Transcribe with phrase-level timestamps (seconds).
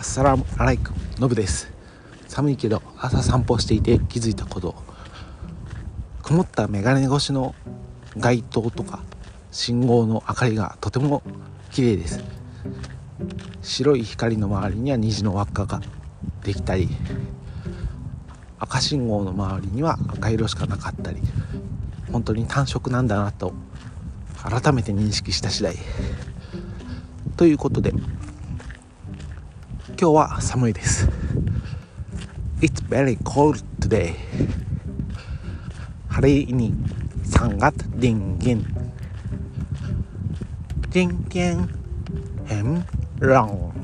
[0.00, 1.70] アッサラムアライクノブです。
[2.26, 4.74] 寒いけど朝散歩していて気づいたこと。
[6.22, 7.54] 曇った眼鏡越しの
[8.16, 9.02] 街灯とか
[9.50, 11.22] 信号の明かりがとても
[11.70, 12.18] 綺麗です。
[13.60, 15.82] 白い光の周りには虹の輪っかが
[16.44, 16.88] できたり
[18.58, 21.20] 赤信号の周りには赤色しかなかったり
[22.10, 23.52] 本当に単色なんだなと
[24.42, 25.76] 改めて認識した次第。
[27.36, 27.92] ということで
[29.98, 31.08] 今日は寒いです。
[32.60, 34.14] It's very cold today.
[36.08, 36.74] 晴れに
[37.24, 38.64] 3月リンギン
[40.92, 41.68] 今天
[42.46, 42.84] 很
[43.20, 43.79] 冷。